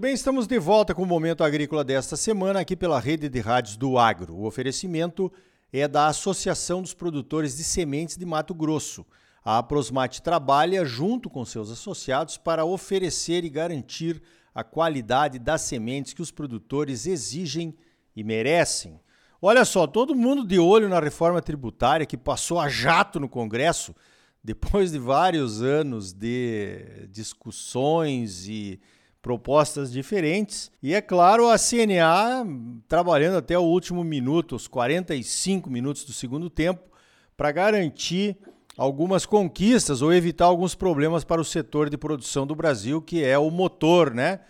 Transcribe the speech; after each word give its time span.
bem, 0.00 0.14
estamos 0.14 0.46
de 0.46 0.58
volta 0.58 0.94
com 0.94 1.02
o 1.02 1.06
Momento 1.06 1.44
Agrícola 1.44 1.84
desta 1.84 2.16
semana 2.16 2.60
aqui 2.60 2.74
pela 2.74 2.98
rede 2.98 3.28
de 3.28 3.38
rádios 3.38 3.76
do 3.76 3.98
Agro. 3.98 4.34
O 4.34 4.46
oferecimento 4.46 5.30
é 5.70 5.86
da 5.86 6.06
Associação 6.06 6.80
dos 6.80 6.94
Produtores 6.94 7.58
de 7.58 7.62
Sementes 7.62 8.16
de 8.16 8.24
Mato 8.24 8.54
Grosso. 8.54 9.04
A 9.44 9.58
Aprosmate 9.58 10.22
trabalha 10.22 10.86
junto 10.86 11.28
com 11.28 11.44
seus 11.44 11.70
associados 11.70 12.38
para 12.38 12.64
oferecer 12.64 13.44
e 13.44 13.50
garantir 13.50 14.22
a 14.54 14.64
qualidade 14.64 15.38
das 15.38 15.60
sementes 15.60 16.14
que 16.14 16.22
os 16.22 16.30
produtores 16.30 17.06
exigem 17.06 17.76
e 18.16 18.24
merecem. 18.24 18.98
Olha 19.42 19.66
só, 19.66 19.86
todo 19.86 20.14
mundo 20.14 20.46
de 20.46 20.58
olho 20.58 20.88
na 20.88 20.98
reforma 20.98 21.42
tributária 21.42 22.06
que 22.06 22.16
passou 22.16 22.58
a 22.58 22.70
jato 22.70 23.20
no 23.20 23.28
Congresso, 23.28 23.94
depois 24.42 24.92
de 24.92 24.98
vários 24.98 25.60
anos 25.60 26.14
de 26.14 27.06
discussões 27.10 28.48
e 28.48 28.80
propostas 29.22 29.92
diferentes. 29.92 30.70
E 30.82 30.94
é 30.94 31.00
claro, 31.00 31.48
a 31.48 31.56
CNA 31.58 32.46
trabalhando 32.88 33.36
até 33.36 33.58
o 33.58 33.62
último 33.62 34.02
minuto, 34.02 34.56
os 34.56 34.66
45 34.66 35.70
minutos 35.70 36.04
do 36.04 36.12
segundo 36.12 36.48
tempo, 36.48 36.82
para 37.36 37.52
garantir 37.52 38.36
algumas 38.76 39.26
conquistas 39.26 40.00
ou 40.00 40.12
evitar 40.12 40.46
alguns 40.46 40.74
problemas 40.74 41.24
para 41.24 41.40
o 41.40 41.44
setor 41.44 41.90
de 41.90 41.98
produção 41.98 42.46
do 42.46 42.54
Brasil, 42.54 43.02
que 43.02 43.22
é 43.22 43.38
o 43.38 43.50
motor, 43.50 44.14
né? 44.14 44.40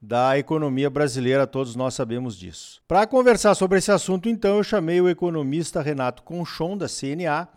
Da 0.00 0.38
economia 0.38 0.90
brasileira, 0.90 1.46
todos 1.46 1.74
nós 1.74 1.94
sabemos 1.94 2.36
disso. 2.36 2.82
Para 2.86 3.06
conversar 3.06 3.54
sobre 3.54 3.78
esse 3.78 3.90
assunto, 3.90 4.28
então, 4.28 4.58
eu 4.58 4.62
chamei 4.62 5.00
o 5.00 5.08
economista 5.08 5.80
Renato 5.80 6.22
Conchon, 6.22 6.76
da 6.76 6.86
CNA, 6.86 7.48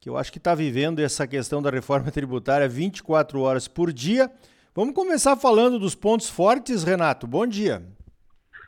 que 0.00 0.08
eu 0.08 0.16
acho 0.16 0.32
que 0.32 0.38
está 0.38 0.54
vivendo 0.54 1.00
essa 1.00 1.26
questão 1.26 1.60
da 1.60 1.70
reforma 1.70 2.10
tributária 2.10 2.66
24 2.66 3.38
horas 3.40 3.68
por 3.68 3.92
dia 3.92 4.30
Vamos 4.76 4.92
começar 4.92 5.36
falando 5.36 5.78
dos 5.78 5.94
pontos 5.94 6.28
fortes, 6.28 6.82
Renato. 6.82 7.28
Bom 7.28 7.46
dia. 7.46 7.80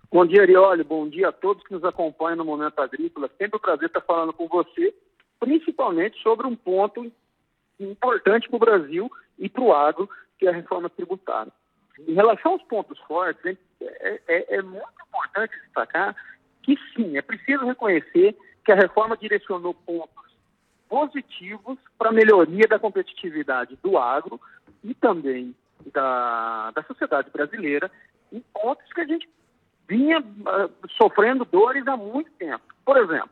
Bom 0.09 0.25
dia, 0.25 0.43
Arioli. 0.43 0.85
Bom 0.85 1.09
dia 1.09 1.31
a 1.31 1.33
todos 1.33 1.65
que 1.65 1.73
nos 1.73 1.83
acompanham 1.83 2.37
no 2.37 2.45
Momento 2.45 2.79
Agrícola. 2.79 3.29
Sempre 3.37 3.57
um 3.57 3.61
prazer 3.61 3.89
estar 3.89 4.03
falando 4.03 4.33
com 4.33 4.47
você, 4.47 4.95
principalmente 5.41 6.17
sobre 6.23 6.47
um 6.47 6.55
ponto 6.55 7.11
importante 7.81 8.49
para 8.49 8.57
o 8.57 8.61
Brasil 8.61 9.11
e 9.37 9.49
para 9.49 9.63
o 9.65 9.73
agro, 9.73 10.09
que 10.39 10.47
é 10.47 10.51
a 10.51 10.55
reforma 10.55 10.89
tributária. 10.89 11.53
Em 12.07 12.15
relação 12.15 12.53
aos 12.53 12.63
pontos 12.63 12.97
fortes, 13.01 13.59
é, 13.81 14.21
é, 14.29 14.59
é 14.59 14.63
muito 14.63 14.87
importante 15.09 15.59
destacar 15.65 16.15
que 16.63 16.77
sim, 16.95 17.17
é 17.17 17.23
preciso 17.23 17.67
reconhecer 17.67 18.37
que 18.65 18.71
a 18.71 18.77
reforma 18.77 19.17
direcionou 19.17 19.75
pontos 19.75 20.37
positivos 20.89 21.77
para 21.99 22.11
a 22.11 22.13
melhoria 22.13 22.69
da 22.69 22.79
competitividade 22.79 23.77
do 23.83 23.99
agro 23.99 24.41
e 24.85 24.95
também 24.95 25.53
da, 25.93 26.71
da 26.73 26.83
sociedade 26.85 27.31
brasileira 27.31 27.91
em 28.33 28.41
pontos 28.53 28.93
que 28.93 29.01
a 29.01 29.07
gente 29.07 29.29
vinha 29.89 30.21
uh, 30.21 30.89
sofrendo 30.97 31.45
dores 31.45 31.87
há 31.87 31.97
muito 31.97 32.31
tempo. 32.33 32.65
Por 32.85 32.97
exemplo, 32.97 33.31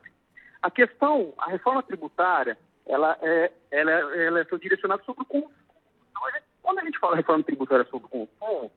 a 0.61 0.71
questão, 0.71 1.33
a 1.37 1.49
reforma 1.49 1.83
tributária, 1.83 2.57
ela 2.85 3.17
é, 3.21 3.51
ela, 3.71 3.91
é, 3.91 4.25
ela 4.27 4.39
é 4.39 4.57
direcionada 4.57 5.03
sobre 5.03 5.23
o 5.23 5.25
consumo. 5.25 5.51
Então, 6.09 6.41
quando 6.61 6.79
a 6.79 6.85
gente 6.85 6.99
fala 6.99 7.15
reforma 7.15 7.43
tributária 7.43 7.85
sobre 7.85 8.07
o 8.07 8.09
consumo, 8.09 8.71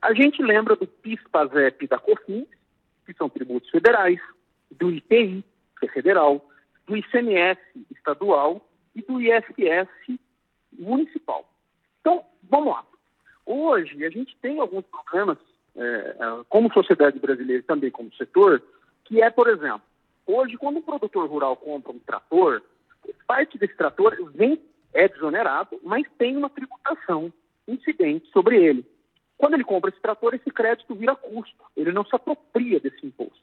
a 0.00 0.14
gente 0.14 0.42
lembra 0.42 0.76
do 0.76 0.86
PIS, 0.86 1.20
PASEP 1.30 1.86
da 1.86 1.98
COFINS, 1.98 2.48
que 3.04 3.12
são 3.14 3.28
tributos 3.28 3.68
federais, 3.70 4.20
do 4.70 4.90
IPI, 4.90 5.44
que 5.78 5.86
é 5.86 5.88
federal, 5.88 6.46
do 6.86 6.96
ICMS 6.96 7.60
estadual 7.90 8.66
e 8.94 9.02
do 9.02 9.20
ISS 9.20 10.18
municipal. 10.78 11.48
Então, 12.00 12.24
vamos 12.48 12.72
lá. 12.72 12.84
Hoje, 13.50 14.04
a 14.04 14.10
gente 14.10 14.36
tem 14.42 14.60
alguns 14.60 14.84
problemas, 14.84 15.38
é, 15.74 15.82
é, 15.82 16.16
como 16.50 16.70
sociedade 16.70 17.18
brasileira 17.18 17.60
e 17.62 17.66
também 17.66 17.90
como 17.90 18.12
setor, 18.12 18.62
que 19.06 19.22
é, 19.22 19.30
por 19.30 19.48
exemplo, 19.48 19.80
hoje, 20.26 20.58
quando 20.58 20.76
um 20.76 20.82
produtor 20.82 21.26
rural 21.26 21.56
compra 21.56 21.92
um 21.92 21.98
trator, 21.98 22.62
parte 23.26 23.56
desse 23.56 23.74
trator 23.74 24.14
vem, 24.34 24.60
é 24.92 25.08
desonerado, 25.08 25.80
mas 25.82 26.06
tem 26.18 26.36
uma 26.36 26.50
tributação 26.50 27.32
incidente 27.66 28.30
sobre 28.32 28.62
ele. 28.62 28.84
Quando 29.38 29.54
ele 29.54 29.64
compra 29.64 29.88
esse 29.88 30.00
trator, 30.00 30.34
esse 30.34 30.50
crédito 30.50 30.94
vira 30.94 31.16
custo, 31.16 31.64
ele 31.74 31.90
não 31.90 32.04
se 32.04 32.14
apropria 32.14 32.78
desse 32.78 33.06
imposto. 33.06 33.40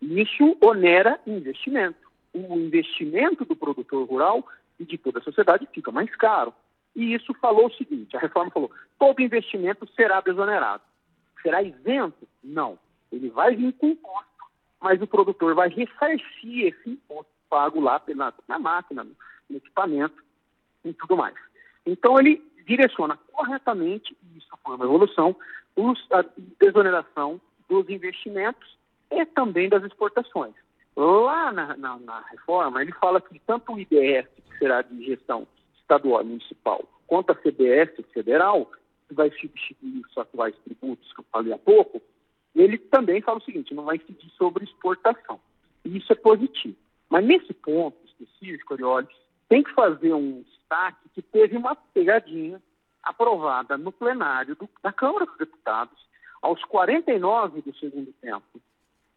Isso 0.00 0.56
onera 0.62 1.20
investimento. 1.26 2.08
O 2.32 2.54
investimento 2.56 3.44
do 3.44 3.54
produtor 3.54 4.08
rural 4.08 4.46
e 4.80 4.86
de 4.86 4.96
toda 4.96 5.18
a 5.18 5.22
sociedade 5.22 5.68
fica 5.70 5.92
mais 5.92 6.14
caro. 6.16 6.54
E 6.94 7.14
isso 7.14 7.32
falou 7.34 7.66
o 7.66 7.72
seguinte: 7.74 8.16
a 8.16 8.20
reforma 8.20 8.50
falou, 8.50 8.70
todo 8.98 9.22
investimento 9.22 9.88
será 9.94 10.20
desonerado. 10.20 10.82
Será 11.42 11.62
isento? 11.62 12.28
Não. 12.42 12.78
Ele 13.10 13.30
vai 13.30 13.54
vir 13.54 13.72
com 13.74 13.88
imposto, 13.88 14.44
mas 14.80 15.00
o 15.00 15.06
produtor 15.06 15.54
vai 15.54 15.68
ressarcir 15.68 16.66
esse 16.66 16.90
imposto 16.90 17.30
pago 17.48 17.80
lá 17.80 18.00
na, 18.14 18.32
na 18.46 18.58
máquina, 18.58 19.06
no 19.48 19.56
equipamento 19.56 20.22
e 20.84 20.92
tudo 20.92 21.16
mais. 21.16 21.34
Então 21.86 22.18
ele 22.18 22.42
direciona 22.66 23.18
corretamente, 23.32 24.16
e 24.22 24.38
isso 24.38 24.48
foi 24.62 24.74
uma 24.74 24.84
evolução, 24.84 25.34
os, 25.74 26.06
a 26.12 26.24
desoneração 26.60 27.40
dos 27.68 27.88
investimentos 27.88 28.76
e 29.10 29.24
também 29.24 29.68
das 29.68 29.82
exportações. 29.84 30.54
Lá 30.94 31.50
na, 31.52 31.76
na, 31.76 31.98
na 31.98 32.20
reforma, 32.30 32.82
ele 32.82 32.92
fala 32.92 33.20
que 33.20 33.38
tanto 33.46 33.72
o 33.72 33.78
IDS, 33.78 34.28
que 34.34 34.58
será 34.58 34.82
de 34.82 35.04
gestão 35.04 35.46
estadual 35.88 36.20
e 36.20 36.26
municipal, 36.26 36.84
quanto 37.06 37.32
a 37.32 37.34
CBS 37.34 37.90
federal, 38.12 38.70
que 39.08 39.14
vai 39.14 39.30
substituir 39.30 40.02
os 40.06 40.18
atuais 40.18 40.54
tributos 40.64 41.10
que 41.14 41.20
eu 41.20 41.24
falei 41.32 41.52
há 41.52 41.58
pouco, 41.58 42.02
ele 42.54 42.76
também 42.76 43.22
fala 43.22 43.38
o 43.38 43.42
seguinte, 43.42 43.74
não 43.74 43.84
vai 43.84 43.96
incidir 43.96 44.30
sobre 44.36 44.64
exportação. 44.64 45.40
E 45.84 45.96
isso 45.96 46.12
é 46.12 46.16
positivo. 46.16 46.76
Mas 47.08 47.24
nesse 47.24 47.54
ponto 47.54 47.96
específico, 48.04 48.74
Arioli, 48.74 49.08
tem 49.48 49.62
que 49.62 49.72
fazer 49.72 50.12
um 50.12 50.42
destaque 50.42 51.08
que 51.14 51.22
teve 51.22 51.56
uma 51.56 51.74
pegadinha 51.74 52.60
aprovada 53.02 53.78
no 53.78 53.90
plenário 53.90 54.54
do, 54.56 54.68
da 54.82 54.92
Câmara 54.92 55.24
dos 55.24 55.38
Deputados 55.38 55.96
aos 56.42 56.62
49 56.64 57.62
do 57.62 57.74
segundo 57.76 58.12
tempo, 58.20 58.60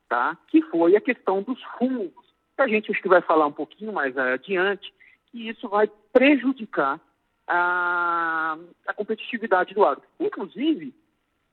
tá? 0.07 0.37
que 0.47 0.61
foi 0.63 0.95
a 0.95 1.01
questão 1.01 1.41
dos 1.41 1.61
fundos. 1.77 2.31
A 2.57 2.67
gente 2.67 2.91
acho 2.91 3.01
que 3.01 3.09
vai 3.09 3.21
falar 3.21 3.47
um 3.47 3.51
pouquinho 3.51 3.91
mais 3.91 4.15
adiante, 4.17 4.93
que 5.31 5.49
isso 5.49 5.67
vai 5.69 5.89
prejudicar 6.11 6.99
a, 7.47 8.57
a 8.87 8.93
competitividade 8.93 9.73
do 9.73 9.83
agro. 9.83 10.03
Inclusive, 10.19 10.93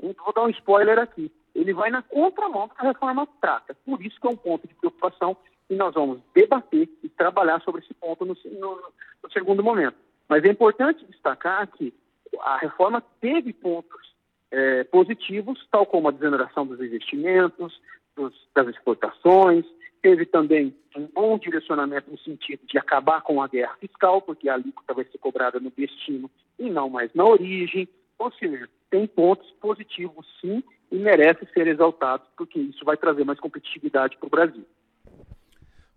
vou 0.00 0.32
dar 0.34 0.44
um 0.44 0.50
spoiler 0.50 0.98
aqui, 0.98 1.32
ele 1.54 1.72
vai 1.72 1.90
na 1.90 2.02
contramão 2.02 2.68
que 2.68 2.74
a 2.78 2.84
reforma 2.84 3.26
trata. 3.40 3.74
Por 3.84 4.04
isso 4.04 4.20
que 4.20 4.26
é 4.26 4.30
um 4.30 4.36
ponto 4.36 4.66
de 4.66 4.74
preocupação 4.74 5.36
e 5.68 5.74
nós 5.74 5.94
vamos 5.94 6.20
debater 6.34 6.88
e 7.02 7.08
trabalhar 7.08 7.60
sobre 7.62 7.82
esse 7.82 7.92
ponto 7.94 8.24
no, 8.24 8.36
no, 8.58 8.82
no 9.22 9.32
segundo 9.32 9.62
momento. 9.62 9.96
Mas 10.28 10.44
é 10.44 10.48
importante 10.48 11.04
destacar 11.06 11.66
que 11.68 11.92
a 12.40 12.58
reforma 12.58 13.00
teve 13.20 13.52
pontos 13.52 14.14
é, 14.50 14.84
positivos, 14.84 15.58
tal 15.70 15.86
como 15.86 16.08
a 16.08 16.12
desoneração 16.12 16.66
dos 16.66 16.80
investimentos, 16.80 17.80
dos, 18.16 18.34
das 18.54 18.68
exportações, 18.68 19.64
Teve 20.00 20.26
também 20.26 20.74
um 20.96 21.08
bom 21.12 21.38
direcionamento 21.38 22.10
no 22.10 22.18
sentido 22.18 22.60
de 22.66 22.78
acabar 22.78 23.20
com 23.22 23.42
a 23.42 23.48
guerra 23.48 23.76
fiscal, 23.80 24.22
porque 24.22 24.48
a 24.48 24.54
alíquota 24.54 24.94
vai 24.94 25.04
ser 25.04 25.18
cobrada 25.18 25.58
no 25.58 25.72
destino 25.76 26.30
e 26.58 26.70
não 26.70 26.88
mais 26.88 27.12
na 27.14 27.24
origem. 27.24 27.88
Ou 28.18 28.32
seja, 28.32 28.68
tem 28.90 29.06
pontos 29.06 29.50
positivos 29.60 30.26
sim 30.40 30.62
e 30.90 30.96
merece 30.96 31.46
ser 31.52 31.66
exaltados, 31.66 32.26
porque 32.36 32.60
isso 32.60 32.84
vai 32.84 32.96
trazer 32.96 33.24
mais 33.24 33.40
competitividade 33.40 34.16
para 34.16 34.26
o 34.26 34.30
Brasil. 34.30 34.64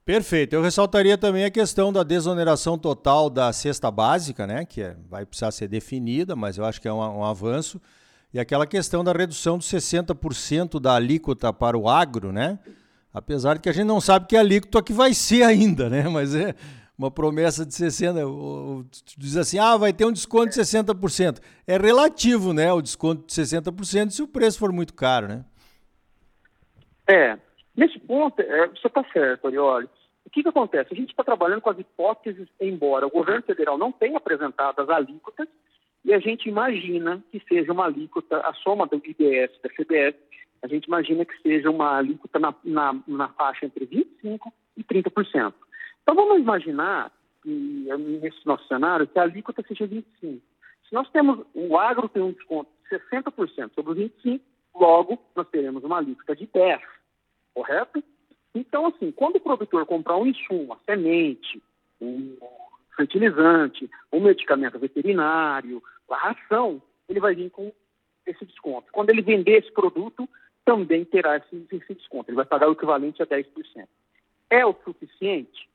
Perfeito. 0.04 0.54
Eu 0.54 0.63
ressaltaria 0.63 1.18
também 1.18 1.45
a 1.45 1.51
questão 1.51 1.94
da 1.94 2.01
desoneração 2.01 2.77
total 2.77 3.30
da 3.30 3.54
cesta 3.54 3.92
básica, 3.92 4.47
né, 4.47 4.65
que 4.65 4.81
é, 4.81 4.95
vai 5.07 5.27
precisar 5.27 5.51
ser 5.51 5.68
definida, 5.68 6.36
mas 6.36 6.57
eu 6.57 6.65
acho 6.65 6.81
que 6.81 6.88
é 6.88 6.94
um, 6.94 7.19
um 7.19 7.24
avanço. 7.24 7.80
E 8.33 8.39
aquela 8.39 8.66
questão 8.66 9.04
da 9.04 9.12
redução 9.12 9.57
de 9.57 9.66
60% 9.66 10.80
da 10.80 10.95
alíquota 10.95 11.51
para 11.51 11.78
o 11.78 11.89
agro, 11.89 12.31
né? 12.31 12.60
Apesar 13.13 13.56
de 13.56 13.62
que 13.62 13.69
a 13.69 13.74
gente 13.74 13.88
não 13.88 14.00
sabe 14.00 14.28
que 14.28 14.38
alíquota 14.38 14.81
que 14.81 14.94
vai 14.94 15.13
ser 15.13 15.44
ainda, 15.44 15.89
né? 15.89 16.07
Mas 16.10 16.33
é 16.33 16.56
uma 16.98 17.12
promessa 17.12 17.66
de 17.66 17.74
60%. 17.74 18.86
Diz 19.18 19.36
assim, 19.36 19.60
ah, 19.60 19.75
vai 19.75 19.92
ter 19.92 20.06
um 20.06 20.12
desconto 20.12 20.50
de 20.50 20.56
60%. 20.56 21.39
É 21.68 21.78
relativo, 21.78 22.54
né? 22.54 22.72
O 22.72 22.81
desconto 22.81 23.25
de 23.25 23.33
60% 23.33 24.12
se 24.12 24.22
o 24.22 24.28
preço 24.28 24.60
for 24.60 24.72
muito 24.72 24.94
caro, 24.94 25.28
né? 25.28 25.45
É. 27.07 27.38
Nesse 27.75 28.00
ponto, 28.00 28.39
é, 28.39 28.68
você 28.68 28.88
está 28.88 29.04
certo, 29.12 29.48
Arioli. 29.48 29.89
O 30.25 30.30
que, 30.30 30.44
que 30.44 30.50
acontece? 30.50 30.94
A 30.94 30.95
gente 30.95 31.10
está 31.10 31.24
trabalhando 31.24 31.62
com 31.62 31.69
as 31.69 31.80
hipóteses, 31.80 32.48
embora 32.60 33.07
o 33.07 33.12
governo 33.12 33.42
federal 33.44 33.78
não 33.78 33.92
tenha 33.92 34.18
apresentado 34.18 34.80
as 34.80 34.89
alíquotas, 34.89 35.48
e 36.03 36.13
a 36.13 36.19
gente 36.19 36.50
imagina 36.50 37.24
que 37.31 37.42
seja 37.48 37.71
uma 37.71 37.86
alíquota, 37.86 38.38
a 38.39 38.53
soma 38.53 38.88
do 38.88 38.95
IBS 38.95 39.51
da 39.62 39.69
CBS, 39.69 40.15
a 40.63 40.68
gente 40.68 40.86
imagina 40.86 41.25
que 41.25 41.39
seja 41.42 41.69
uma 41.69 41.98
alíquota 41.98 42.39
na, 42.39 42.53
na, 42.63 43.00
na 43.07 43.30
faixa 43.30 43.65
entre 43.65 43.86
25% 43.88 44.39
e 44.77 44.83
30%. 44.83 45.53
Então 46.01 46.15
vamos 46.15 46.39
imaginar, 46.39 47.12
que, 47.42 47.50
nesse 48.21 48.45
nosso 48.45 48.68
cenário, 48.68 49.07
que 49.07 49.18
a 49.18 49.24
alíquota 49.24 49.63
seja 49.68 49.88
25%. 49.88 50.03
Se 50.21 50.94
nós 50.94 51.09
temos, 51.09 51.45
o 51.53 51.77
agro 51.77 52.09
tem 52.09 52.21
um 52.21 52.31
desconto 52.31 52.69
de 52.89 52.97
60% 52.97 53.74
sobre 53.74 53.92
os 53.94 53.97
25%, 53.97 54.42
Logo, 54.74 55.19
nós 55.36 55.47
teremos 55.50 55.83
uma 55.83 55.97
alíquota 55.97 56.36
de 56.36 56.47
10, 56.47 56.81
correto? 57.54 58.04
Então, 58.56 58.88
assim, 58.88 59.12
quando 59.12 59.36
o 59.36 59.42
produtor 59.42 59.86
comprar 59.86 60.18
um 60.18 60.25
insumo, 60.25 60.63
uma 60.63 60.80
semente, 60.86 61.62
um 62.00 62.38
fertilizante, 63.01 63.89
um 64.12 64.21
medicamento 64.21 64.77
veterinário, 64.80 65.81
a 66.09 66.15
ração, 66.15 66.81
ele 67.07 67.19
vai 67.19 67.33
vir 67.33 67.50
com 67.50 67.71
esse 68.25 68.45
desconto. 68.45 68.92
Quando 68.92 69.09
ele 69.09 69.21
vender 69.21 69.59
esse 69.59 69.71
produto, 69.71 70.27
também 70.65 71.03
terá 71.06 71.38
esse, 71.38 71.68
esse 71.71 71.94
desconto. 71.95 72.30
Ele 72.30 72.36
vai 72.36 72.45
pagar 72.45 72.69
o 72.69 72.74
equivalente 72.74 73.21
a 73.21 73.25
10%. 73.25 73.45
É 74.50 74.65
o 74.65 74.75
suficiente? 74.83 75.69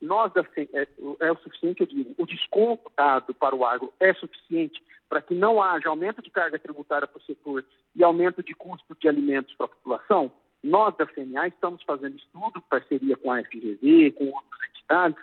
Nós, 0.00 0.32
é, 0.36 0.88
é 1.20 1.32
o 1.32 1.36
suficiente, 1.38 1.80
eu 1.80 1.86
digo, 1.86 2.14
o 2.18 2.26
desconto 2.26 2.90
dado 2.96 3.32
para 3.34 3.54
o 3.54 3.64
agro 3.64 3.92
é 3.98 4.12
suficiente 4.12 4.82
para 5.08 5.22
que 5.22 5.34
não 5.34 5.62
haja 5.62 5.88
aumento 5.88 6.20
de 6.20 6.30
carga 6.30 6.58
tributária 6.58 7.06
para 7.06 7.18
o 7.18 7.22
setor 7.22 7.64
e 7.94 8.04
aumento 8.04 8.42
de 8.42 8.54
custo 8.54 8.96
de 9.00 9.08
alimentos 9.08 9.54
para 9.54 9.66
a 9.66 9.70
população? 9.70 10.32
Nós, 10.62 10.96
da 10.96 11.06
CNA, 11.06 11.48
estamos 11.48 11.82
fazendo 11.84 12.16
estudo, 12.16 12.60
parceria 12.68 13.16
com 13.16 13.30
a 13.30 13.42
FGV, 13.42 14.10
com 14.12 14.26
outras 14.26 14.70
entidades, 14.70 15.18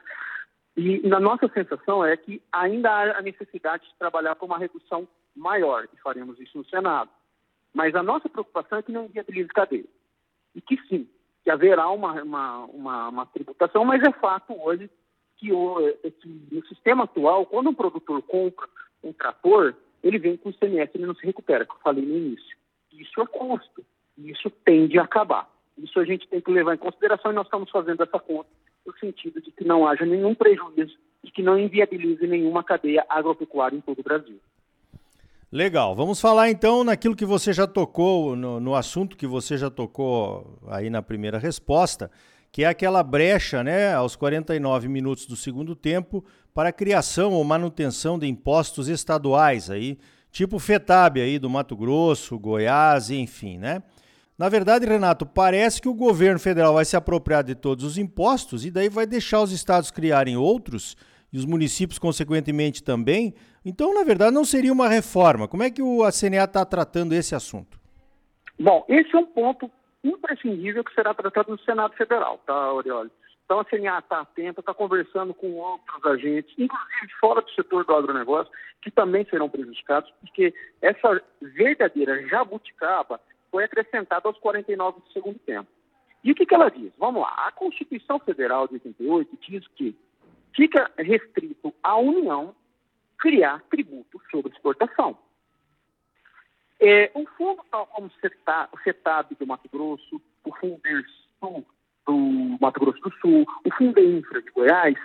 e 0.75 1.08
na 1.08 1.20
nossa 1.20 1.48
sensação 1.50 2.04
é 2.04 2.18
que 2.18 2.42
ainda 2.52 2.90
há 2.90 3.20
a 3.20 3.22
necessidade 3.22 3.88
de 3.88 3.96
trabalhar 3.96 4.36
por 4.36 4.46
uma 4.46 4.58
redução 4.58 5.08
maior, 5.36 5.88
e 5.94 5.98
faremos 5.98 6.40
isso 6.40 6.58
no 6.58 6.66
Senado. 6.66 7.10
Mas 7.74 7.96
a 7.96 8.04
nossa 8.04 8.28
preocupação 8.28 8.80
é 8.80 8.84
que 8.84 8.92
não 8.92 9.08
viabilize 9.08 9.50
cadeia. 9.50 9.86
E 10.56 10.62
que 10.62 10.78
sim, 10.88 11.08
que 11.44 11.52
haverá 11.52 11.90
uma, 11.90 12.14
uma, 12.24 12.60
uma, 12.66 13.10
uma 13.10 13.25
tributação, 13.28 13.86
mas 13.86 14.02
é 14.04 14.12
fato 14.14 14.54
hoje 14.60 14.90
que, 15.38 15.52
o, 15.52 15.78
que 16.22 16.48
no 16.52 16.66
sistema 16.68 17.04
atual, 17.04 17.46
quando 17.46 17.70
um 17.70 17.74
produtor 17.74 18.22
compra 18.24 18.68
um 19.04 19.14
trator, 19.14 19.75
ele 20.04 20.18
vem 20.18 20.38
com 20.38 20.50
o 20.50 20.52
ICMS, 20.52 20.92
ele 20.96 21.06
não 21.06 21.16
se 21.16 21.25
recupera, 21.25 21.66
que 21.66 21.72
eu 21.72 21.80
falei 21.84 22.06
no 22.06 22.16
início. 22.16 22.58
Isso 22.92 23.22
é 23.22 23.25
custo, 23.28 23.86
isso 24.18 24.50
tende 24.50 24.98
a 24.98 25.04
acabar. 25.04 25.50
Isso 25.78 26.00
a 26.00 26.06
gente 26.06 26.28
tem 26.28 26.40
que 26.40 26.52
levar 26.52 26.75
em 26.75 26.78
consideração 26.78 27.31
e 27.31 27.36
nós 27.36 27.46
estamos 27.46 27.70
fazendo 27.70 28.04
essa 28.04 28.20
conta 28.20 28.50
no 28.86 28.98
sentido 28.98 29.42
de 29.42 29.52
que 29.52 29.64
não 29.64 29.88
haja 29.88 30.06
nenhum 30.06 30.36
prejuízo 30.36 30.98
e 31.24 31.32
que 31.32 31.42
não 31.42 31.58
inviabilize 31.58 32.26
nenhuma 32.28 32.64
cadeia 32.64 33.06
agropecuária 33.10 33.78
em 33.78 33.82
todo 33.82 34.00
o 34.00 34.04
Brasil. 34.04 34.40
Legal. 35.52 35.96
Vamos 35.96 36.20
falar 36.20 36.50
então 36.50 36.84
naquilo 36.84 37.16
que 37.16 37.26
você 37.26 37.54
já 37.54 37.68
tocou, 37.68 38.36
no, 38.36 38.60
no, 38.60 38.74
assunto 38.74 39.16
que 39.16 39.28
você 39.28 39.56
já 39.56 39.70
tocou 39.70 40.60
aí 40.68 40.90
na 40.90 41.02
primeira 41.02 41.38
resposta, 41.38 42.10
que 42.52 42.64
é 42.64 42.68
aquela 42.68 43.04
brecha, 43.04 43.64
né, 43.64 43.94
aos 43.94 44.16
49 44.16 44.88
minutos 44.88 45.28
do 45.28 45.36
segundo 45.36 45.76
tempo, 45.76 46.26
para 46.56 46.70
a 46.70 46.74
criação 46.74 47.34
ou 47.34 47.44
manutenção 47.44 48.18
de 48.18 48.28
impostos 48.28 48.88
estaduais 48.88 49.70
aí, 49.70 50.00
tipo 50.32 50.58
FETAB 50.58 51.22
aí 51.22 51.38
do 51.38 51.50
Mato 51.50 51.76
Grosso, 51.76 52.38
Goiás, 52.40 53.12
enfim, 53.12 53.60
né? 53.60 53.84
Na 54.38 54.50
verdade, 54.50 54.86
Renato, 54.86 55.26
parece 55.26 55.80
que 55.80 55.88
o 55.88 55.94
governo 55.94 56.40
federal 56.40 56.74
vai 56.74 56.86
se 56.86 56.98
apropriar 56.98 57.44
de 57.44 57.54
todos 57.54 57.84
os 57.84 57.98
impostos 57.98 58.66
e 58.66 58.72
daí 58.72 58.90
vai 58.90 59.06
deixar 59.06 59.42
os 59.42 59.52
estados 59.52 59.92
criarem 59.92 60.36
outros 60.36 60.98
e 61.32 61.38
os 61.38 61.46
municípios, 61.46 62.00
consequentemente, 62.00 62.84
também. 62.84 63.34
Então, 63.64 63.94
na 63.94 64.04
verdade, 64.04 64.34
não 64.34 64.44
seria 64.44 64.74
uma 64.74 64.90
reforma. 64.90 65.48
Como 65.48 65.64
é 65.64 65.70
que 65.70 65.82
o 65.82 66.00
CNA 66.12 66.46
está 66.46 66.66
tratando 66.66 67.14
esse 67.14 67.36
assunto? 67.36 67.80
Bom, 68.60 68.84
esse 68.90 69.16
é 69.16 69.20
um 69.20 69.26
ponto 69.26 69.70
imprescindível 70.04 70.84
que 70.84 70.94
será 70.94 71.14
tratado 71.14 71.52
no 71.52 71.60
Senado 71.60 71.94
Federal, 71.96 72.40
tá, 72.46 72.54
Aureoli? 72.54 73.12
Então, 73.46 73.60
a 73.60 73.66
CNA 73.66 74.00
está 74.00 74.22
atenta, 74.22 74.62
está 74.62 74.74
conversando 74.74 75.34
com 75.34 75.52
outros 75.54 76.06
agentes, 76.06 76.54
inclusive 76.58 77.14
fora 77.20 77.42
do 77.42 77.52
setor 77.52 77.86
do 77.86 77.94
agronegócio, 77.94 78.52
que 78.82 78.90
também 78.90 79.26
serão 79.26 79.50
prejudicados, 79.50 80.12
porque 80.22 80.54
essa 80.82 81.22
verdadeira 81.42 82.28
jabuticaba 82.28 83.20
foi 83.54 83.66
acrescentada 83.66 84.28
aos 84.28 84.40
49 84.40 85.02
do 85.02 85.12
segundo 85.12 85.38
tempo. 85.38 85.70
E 86.24 86.32
o 86.32 86.36
que, 86.36 86.44
que 86.44 86.56
ela 86.56 86.72
diz? 86.72 86.92
Vamos 86.98 87.22
lá. 87.22 87.46
A 87.46 87.52
Constituição 87.52 88.18
Federal 88.18 88.68
de 88.68 88.74
88 88.74 89.38
diz 89.48 89.68
que 89.76 89.96
fica 90.56 90.90
restrito 90.98 91.72
à 91.84 91.96
União 91.96 92.56
criar 93.20 93.62
tributo 93.70 94.20
sobre 94.32 94.52
exportação. 94.52 95.16
É, 96.80 97.12
o 97.14 97.28
fundo, 97.38 97.64
tal 97.70 97.86
como 97.86 98.08
o 98.08 98.80
CETAB 98.84 99.36
do 99.36 99.46
Mato 99.46 99.70
Grosso, 99.72 100.20
o 100.44 100.56
Funder 100.56 101.06
Sul 101.40 101.64
do 102.08 102.58
Mato 102.60 102.80
Grosso 102.80 103.00
do 103.02 103.14
Sul, 103.22 103.46
o 103.64 103.74
Fundo 103.76 104.00
Infra 104.00 104.42
de 104.42 104.50
Goiás, 104.50 104.98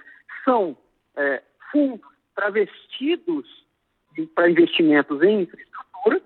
são 0.43 0.75
é, 1.17 1.43
fundos 1.71 2.09
travestidos 2.35 3.47
para 4.35 4.51
investimentos 4.51 5.23
em 5.23 5.43
infraestrutura, 5.43 6.23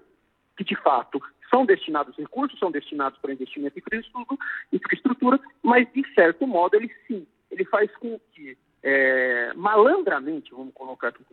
que 0.57 0.63
de 0.65 0.77
fato 0.77 1.21
são 1.53 1.67
destinados 1.67 2.17
recursos, 2.17 2.59
são 2.59 2.71
destinados 2.71 3.19
para 3.19 3.33
investimento 3.33 3.79
em 3.79 4.77
infraestrutura, 4.77 5.39
mas 5.63 5.87
de 5.93 6.03
certo 6.15 6.47
modo 6.47 6.77
ele 6.77 6.91
sim, 7.07 7.27
ele 7.51 7.65
faz 7.67 7.95
com 7.97 8.19
que 8.33 8.57
é, 8.83 9.53
malandramente, 9.55 10.51
vamos 10.53 10.73
colocar 10.73 11.09
aqui, 11.09 11.25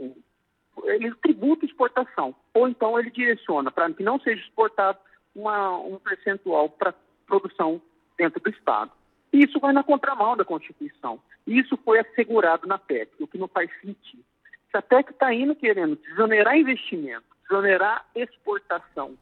ele 0.83 1.13
tributa 1.15 1.65
exportação, 1.65 2.35
ou 2.53 2.67
então 2.67 2.99
ele 2.99 3.09
direciona 3.09 3.71
para 3.71 3.91
que 3.91 4.03
não 4.03 4.19
seja 4.19 4.41
exportado 4.41 4.99
uma, 5.33 5.77
um 5.77 5.97
percentual 5.97 6.69
para 6.69 6.93
produção 7.25 7.81
dentro 8.17 8.41
do 8.41 8.49
Estado. 8.49 8.91
Isso 9.31 9.59
vai 9.59 9.71
na 9.71 9.83
contramão 9.83 10.35
da 10.35 10.43
Constituição. 10.43 11.19
Isso 11.45 11.77
foi 11.77 11.99
assegurado 11.99 12.67
na 12.67 12.77
PEC, 12.77 13.11
o 13.19 13.27
que 13.27 13.37
não 13.37 13.47
faz 13.47 13.69
sentido. 13.79 14.23
Se 14.71 14.77
a 14.77 14.81
PEC 14.81 15.11
está 15.11 15.33
indo 15.33 15.55
querendo 15.55 15.95
desonerar 15.95 16.57
investimento, 16.57 17.25
desonerar 17.43 18.05
exportação, 18.15 19.15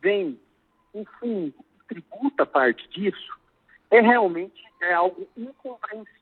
vem 0.00 0.40
que 0.92 1.54
tributa 1.88 2.46
parte 2.46 2.88
disso, 2.88 3.38
é 3.90 4.00
realmente 4.00 4.62
é 4.80 4.92
algo 4.92 5.28
incompreensível. 5.36 6.16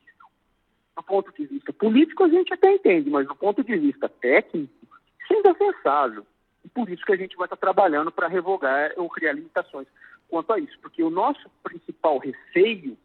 Do 0.97 1.03
ponto 1.03 1.33
de 1.33 1.47
vista 1.47 1.73
político, 1.73 2.25
a 2.25 2.29
gente 2.29 2.53
até 2.53 2.73
entende, 2.73 3.11
mas 3.11 3.27
do 3.27 3.35
ponto 3.35 3.63
de 3.63 3.77
vista 3.77 4.09
técnico, 4.09 4.73
isso 5.21 5.35
é 5.35 5.39
indefensável. 5.39 6.27
E 6.65 6.69
por 6.69 6.89
isso 6.89 7.05
que 7.05 7.13
a 7.13 7.17
gente 7.17 7.37
vai 7.37 7.47
estar 7.47 7.57
trabalhando 7.57 8.11
para 8.11 8.29
revogar 8.29 8.93
ou 8.97 9.09
criar 9.09 9.33
limitações 9.33 9.87
quanto 10.29 10.53
a 10.53 10.59
isso, 10.59 10.79
porque 10.81 11.03
o 11.03 11.11
nosso 11.11 11.49
principal 11.63 12.19
receio 12.19 12.97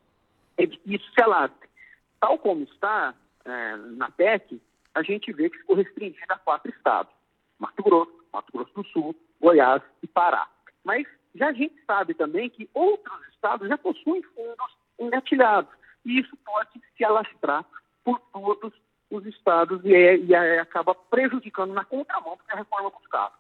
é 0.58 0.66
de 0.66 0.78
que 0.78 0.96
isso 0.96 1.12
se 1.14 1.22
alastre. 1.22 1.70
Tal 2.20 2.38
como 2.38 2.64
está 2.64 3.14
é, 3.46 3.76
na 3.76 4.12
PEC, 4.12 4.62
a 4.94 5.04
gente 5.04 5.32
vê 5.32 5.50
que 5.50 5.58
ficou 5.58 5.76
restringido 5.76 6.26
a 6.30 6.38
quatro 6.38 6.72
estados: 6.72 7.14
Mato 7.58 7.82
Grosso, 7.84 8.26
Mato 8.32 8.52
Grosso 8.52 8.74
do 8.74 8.86
Sul, 8.88 9.16
Goiás 9.40 9.82
e 10.04 10.08
Pará. 10.08 10.48
Mas 10.84 11.08
já 11.36 11.50
a 11.50 11.54
gente 11.54 11.76
sabe 11.86 12.14
também 12.14 12.50
que 12.50 12.70
outros 12.74 13.28
estados 13.30 13.68
já 13.68 13.78
possuem 13.78 14.22
fundos 14.24 14.78
engatilhados. 15.00 15.72
E 16.06 16.20
isso 16.20 16.36
pode 16.38 16.82
se 16.96 17.04
alastrar 17.04 17.66
por 18.04 18.20
todos 18.32 18.74
os 19.12 19.26
estados 19.26 19.84
e, 19.84 19.94
é, 19.94 20.18
e 20.18 20.34
é, 20.34 20.60
acaba 20.60 20.94
prejudicando 20.94 21.74
na 21.74 21.84
contramão 21.84 22.38
porque 22.38 22.52
a 22.52 22.58
reforma 22.58 22.90
buscava. 22.90 23.34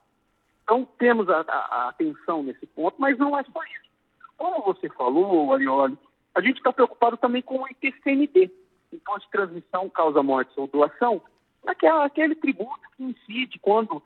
Então, 0.63 0.88
temos 0.98 1.29
a, 1.29 1.41
a, 1.41 1.89
atenção 1.89 2.43
nesse 2.43 2.65
ponto, 2.67 2.96
mas 3.00 3.17
não 3.17 3.38
é 3.38 3.43
só 3.43 3.63
isso. 3.63 3.89
Como 4.38 4.62
você 4.63 4.88
falou, 4.89 5.53
Arioli, 5.53 5.98
a 6.36 6.41
gente 6.41 6.58
está 6.58 6.72
preocupado 6.72 7.17
também 7.17 7.41
com 7.41 7.60
o 7.60 7.67
IPCMD, 7.67 8.51
Imposto 8.93 9.25
de 9.25 9.31
Transmissão, 9.31 9.89
Causa 9.89 10.22
Morte 10.24 10.51
ou 10.58 10.67
Doação, 10.67 11.22
aquele 12.05 12.36
tributo 12.36 12.79
que 12.96 13.03
incide 13.03 13.60
quando 13.60 14.01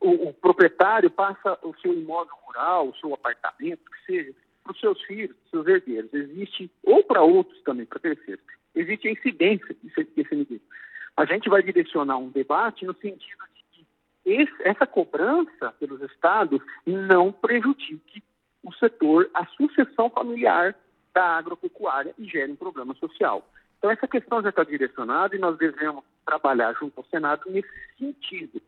o 0.00 0.28
o, 0.28 0.32
proprietário 0.32 1.10
passa 1.10 1.58
o 1.62 1.74
seu 1.80 1.92
imóvel 1.92 2.34
rural, 2.46 2.88
o 2.88 2.96
seu 2.96 3.12
apartamento, 3.14 3.82
que 3.84 4.06
seja, 4.06 4.34
para 4.64 4.72
os 4.72 4.80
seus 4.80 5.00
filhos, 5.02 5.36
seus 5.50 5.66
herdeiros. 5.66 6.12
Existe, 6.12 6.70
ou 6.82 7.04
para 7.04 7.22
outros 7.22 7.60
também, 7.62 7.86
para 7.86 8.00
terceiros. 8.00 8.44
Existe 8.74 9.08
a 9.08 9.12
incidência 9.12 9.76
desse 10.16 10.34
nível. 10.34 10.60
A 11.16 11.24
gente 11.24 11.48
vai 11.48 11.62
direcionar 11.62 12.16
um 12.16 12.30
debate 12.30 12.86
no 12.86 12.94
sentido 12.94 13.44
de 13.54 13.64
que 13.72 13.86
esse, 14.24 14.52
essa 14.60 14.86
cobrança 14.86 15.72
pelos 15.78 16.00
estados 16.02 16.60
não 16.86 17.30
prejudique 17.30 18.22
o 18.62 18.72
setor, 18.74 19.28
a 19.34 19.44
sucessão 19.46 20.08
familiar 20.10 20.74
da 21.12 21.38
agropecuária 21.38 22.14
e 22.18 22.24
gere 22.24 22.52
um 22.52 22.56
problema 22.56 22.94
social. 22.94 23.46
Então, 23.78 23.90
essa 23.90 24.06
questão 24.06 24.42
já 24.42 24.50
está 24.50 24.62
direcionada 24.62 25.34
e 25.34 25.38
nós 25.38 25.56
devemos 25.58 26.04
trabalhar 26.24 26.74
junto 26.74 26.98
ao 26.98 27.06
Senado 27.06 27.42
nesse 27.50 27.68
sentido 27.98 28.60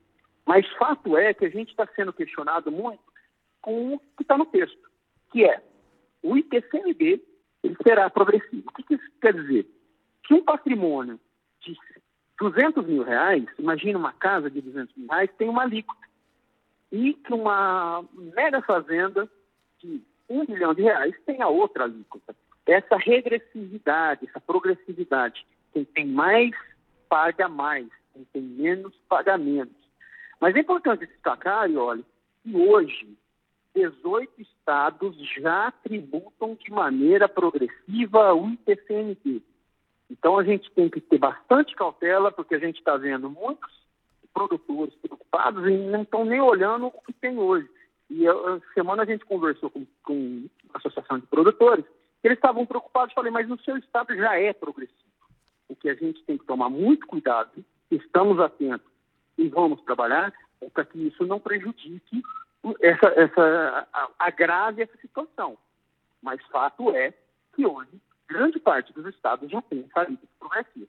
mas 0.47 0.69
fato 0.75 1.17
é 1.17 1.33
que 1.33 1.45
a 1.45 1.51
gente 1.51 1.71
está 1.71 1.87
sendo 1.95 2.13
questionado 2.13 2.71
muito 2.71 3.03
com 3.61 3.95
o 3.95 3.99
que 4.17 4.23
está 4.23 4.37
no 4.37 4.47
texto, 4.47 4.91
que 5.31 5.45
é 5.45 5.63
o 6.23 6.37
IPCMD 6.37 7.21
ele 7.63 7.77
será 7.83 8.11
progressivo. 8.11 8.69
O 8.69 8.73
que, 8.73 8.95
isso 8.95 9.11
quer 9.21 9.35
dizer? 9.35 9.67
Que 10.25 10.35
um 10.35 10.43
patrimônio 10.43 11.19
de 11.61 11.77
200 12.39 12.85
mil 12.87 13.05
reais, 13.05 13.45
imagina 13.59 13.99
uma 13.99 14.13
casa 14.13 14.51
de 14.51 14.61
200 14.61 14.95
mil 14.97 15.07
reais, 15.09 15.31
tem 15.39 15.49
uma 15.49 15.63
alíquota. 15.63 16.01
E 16.91 17.15
que 17.15 17.33
uma 17.33 18.05
mega 18.13 18.61
fazenda 18.63 19.31
de 19.79 20.03
um 20.29 20.45
milhão 20.49 20.75
de 20.75 20.83
reais 20.83 21.15
tem 21.25 21.41
a 21.41 21.49
outra 21.49 21.85
alíquota. 21.85 22.35
Essa 22.67 22.97
regressividade, 22.97 24.29
essa 24.29 24.41
progressividade, 24.41 25.47
quem 25.73 25.85
tem 25.85 26.07
mais 26.07 26.51
paga 27.09 27.49
mais, 27.49 27.89
quem 28.13 28.25
tem 28.33 28.43
menos 28.43 28.95
paga 29.09 29.39
menos. 29.39 29.82
Mas 30.43 30.57
é 30.57 30.59
importante 30.59 31.07
destacar, 31.07 31.71
olha, 31.71 32.03
que 32.43 32.57
hoje 32.57 33.17
18 33.77 34.43
estados 34.43 35.17
já 35.41 35.71
tributam 35.71 36.57
de 36.57 36.69
maneira 36.69 37.29
progressiva 37.29 38.35
o 38.35 38.49
IPCMT. 38.51 39.41
Então 40.11 40.37
a 40.37 40.43
gente 40.43 40.69
tem 40.73 40.91
que 40.91 41.01
ter 41.01 41.19
bastante 41.19 41.77
cautela, 41.77 42.33
porque 42.33 42.57
a 42.57 42.59
gente 42.59 42.79
está 42.79 42.97
vendo 42.97 43.31
muitos 43.31 43.71
produtores 44.35 44.93
preocupados 44.97 45.65
e 45.65 45.77
não 45.77 46.03
estão 46.03 46.25
nem 46.25 46.41
olhando 46.41 46.87
o 46.87 46.91
que 46.91 47.13
tem 47.13 47.39
hoje. 47.39 47.71
E 48.11 48.27
a 48.27 48.61
semana 48.75 49.05
a 49.05 49.07
gente 49.07 49.25
conversou 49.25 49.71
com, 49.71 49.87
com 50.03 50.49
a 50.75 50.79
Associação 50.79 51.21
de 51.21 51.27
Produtores, 51.29 51.85
eles 52.25 52.37
estavam 52.37 52.67
preocupados, 52.67 53.15
falei, 53.15 53.31
mas 53.31 53.49
no 53.49 53.61
seu 53.61 53.77
estado 53.77 54.13
já 54.17 54.37
é 54.37 54.53
progressivo. 54.53 54.99
O 55.69 55.77
que 55.77 55.89
a 55.89 55.95
gente 55.95 56.21
tem 56.25 56.37
que 56.37 56.45
tomar 56.47 56.69
muito 56.69 57.07
cuidado, 57.07 57.65
estamos 57.93 58.41
atentos 58.41 58.92
e 59.39 59.49
vamos 59.49 59.81
trabalhar 59.83 60.33
para 60.73 60.85
que 60.85 61.07
isso 61.07 61.27
não 61.27 61.41
prejudique 61.41 62.23
essa, 62.81 63.07
essa 63.09 63.89
agrave 64.19 64.83
essa 64.83 64.97
situação. 65.01 65.57
Mas 66.23 66.41
fato 66.47 66.91
é 66.91 67.13
que 67.55 67.67
hoje 67.67 68.01
grande 68.29 68.59
parte 68.59 68.93
dos 68.93 69.07
estados 69.07 69.51
já 69.51 69.61
tem 69.63 69.85
essa 69.89 70.09
lista 70.09 70.27
progressiva. 70.39 70.87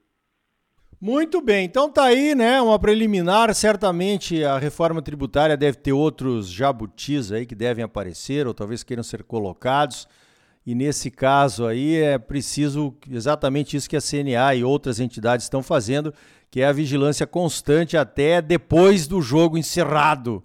Muito 1.00 1.42
bem, 1.42 1.66
então 1.66 1.90
tá 1.90 2.04
aí, 2.04 2.34
né, 2.34 2.62
uma 2.62 2.78
preliminar, 2.78 3.54
certamente 3.54 4.42
a 4.42 4.56
reforma 4.56 5.02
tributária 5.02 5.56
deve 5.56 5.76
ter 5.76 5.92
outros 5.92 6.48
jabutis 6.48 7.30
aí 7.30 7.44
que 7.44 7.54
devem 7.54 7.84
aparecer 7.84 8.46
ou 8.46 8.54
talvez 8.54 8.82
queiram 8.82 9.02
ser 9.02 9.22
colocados. 9.22 10.08
E 10.66 10.74
nesse 10.74 11.10
caso 11.10 11.66
aí 11.66 11.96
é 11.96 12.18
preciso 12.18 12.96
exatamente 13.10 13.76
isso 13.76 13.88
que 13.88 13.96
a 13.96 14.00
CNA 14.00 14.54
e 14.54 14.64
outras 14.64 14.98
entidades 14.98 15.44
estão 15.44 15.62
fazendo, 15.62 16.12
que 16.50 16.60
é 16.60 16.66
a 16.66 16.72
vigilância 16.72 17.26
constante 17.26 17.96
até 17.96 18.40
depois 18.40 19.06
do 19.06 19.20
jogo 19.20 19.58
encerrado, 19.58 20.42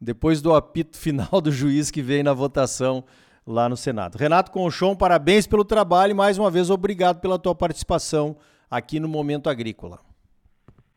depois 0.00 0.42
do 0.42 0.54
apito 0.54 0.98
final 0.98 1.40
do 1.40 1.52
juiz 1.52 1.90
que 1.90 2.02
vem 2.02 2.22
na 2.22 2.32
votação 2.32 3.04
lá 3.46 3.68
no 3.68 3.76
Senado. 3.76 4.18
Renato 4.18 4.50
Conchon, 4.50 4.96
parabéns 4.96 5.46
pelo 5.46 5.64
trabalho 5.64 6.10
e 6.10 6.14
mais 6.14 6.36
uma 6.36 6.50
vez 6.50 6.68
obrigado 6.68 7.20
pela 7.20 7.38
tua 7.38 7.54
participação 7.54 8.36
aqui 8.68 8.98
no 8.98 9.08
Momento 9.08 9.48
Agrícola. 9.48 10.00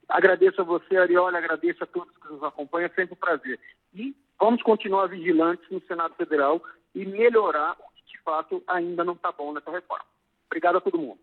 Agradeço 0.09 0.61
a 0.61 0.63
você, 0.63 0.95
Arioli, 0.97 1.35
agradeço 1.35 1.83
a 1.83 1.87
todos 1.87 2.15
que 2.17 2.31
nos 2.31 2.43
acompanham, 2.43 2.87
é 2.87 2.93
sempre 2.93 3.13
um 3.13 3.17
prazer. 3.17 3.59
E 3.93 4.15
vamos 4.39 4.61
continuar 4.61 5.07
vigilantes 5.07 5.65
no 5.71 5.81
Senado 5.81 6.13
Federal 6.15 6.61
e 6.93 7.05
melhorar 7.05 7.71
o 7.73 7.92
de 8.13 8.21
fato 8.23 8.63
ainda 8.67 9.03
não 9.03 9.13
está 9.13 9.31
bom 9.31 9.51
nessa 9.53 9.71
reforma. 9.71 10.05
Obrigado 10.47 10.77
a 10.77 10.81
todo 10.81 10.97
mundo. 10.99 11.19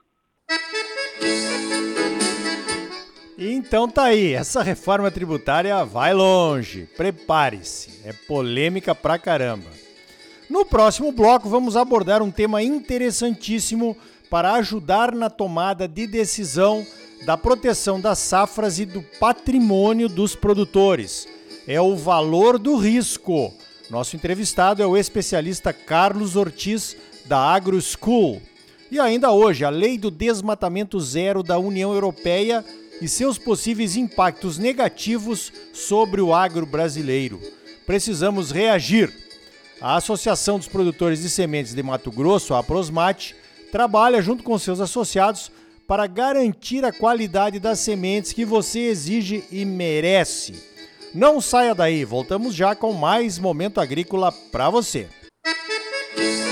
Então 3.38 3.88
tá 3.88 4.04
aí, 4.04 4.34
essa 4.34 4.62
reforma 4.62 5.10
tributária 5.10 5.82
vai 5.84 6.12
longe. 6.12 6.86
Prepare-se, 6.96 8.06
é 8.06 8.12
polêmica 8.26 8.94
pra 8.94 9.18
caramba. 9.18 9.70
No 10.50 10.66
próximo 10.66 11.12
bloco 11.12 11.48
vamos 11.48 11.76
abordar 11.76 12.22
um 12.22 12.30
tema 12.30 12.62
interessantíssimo 12.62 13.96
para 14.28 14.54
ajudar 14.54 15.14
na 15.14 15.30
tomada 15.30 15.88
de 15.88 16.06
decisão 16.06 16.84
da 17.24 17.36
proteção 17.36 18.00
das 18.00 18.18
safras 18.18 18.78
e 18.78 18.84
do 18.84 19.02
patrimônio 19.18 20.08
dos 20.08 20.34
produtores. 20.34 21.28
É 21.66 21.80
o 21.80 21.94
valor 21.94 22.58
do 22.58 22.76
risco. 22.76 23.54
Nosso 23.90 24.14
entrevistado 24.14 24.80
é 24.80 24.86
o 24.86 24.96
especialista 24.96 25.72
Carlos 25.72 26.36
Ortiz, 26.36 26.96
da 27.26 27.38
Agro 27.38 27.80
School. 27.82 28.40
E 28.88 29.00
ainda 29.00 29.32
hoje, 29.32 29.64
a 29.64 29.68
lei 29.68 29.98
do 29.98 30.12
desmatamento 30.12 31.00
zero 31.00 31.42
da 31.42 31.58
União 31.58 31.92
Europeia 31.92 32.64
e 33.02 33.08
seus 33.08 33.36
possíveis 33.36 33.96
impactos 33.96 34.58
negativos 34.58 35.52
sobre 35.72 36.20
o 36.20 36.32
agro 36.32 36.64
brasileiro. 36.64 37.40
Precisamos 37.84 38.52
reagir. 38.52 39.12
A 39.80 39.96
Associação 39.96 40.56
dos 40.56 40.68
Produtores 40.68 41.22
de 41.22 41.28
Sementes 41.28 41.74
de 41.74 41.82
Mato 41.82 42.12
Grosso, 42.12 42.54
a 42.54 42.62
Prosmate, 42.62 43.34
trabalha 43.72 44.22
junto 44.22 44.44
com 44.44 44.56
seus 44.56 44.78
associados 44.78 45.50
para 45.88 46.06
garantir 46.06 46.84
a 46.84 46.92
qualidade 46.92 47.58
das 47.58 47.80
sementes 47.80 48.32
que 48.32 48.44
você 48.44 48.80
exige 48.80 49.42
e 49.50 49.64
merece. 49.64 50.69
Não 51.14 51.40
saia 51.40 51.74
daí, 51.74 52.04
voltamos 52.04 52.54
já 52.54 52.74
com 52.74 52.92
mais 52.92 53.38
momento 53.38 53.80
agrícola 53.80 54.30
para 54.30 54.70
você. 54.70 55.08
Música 56.16 56.49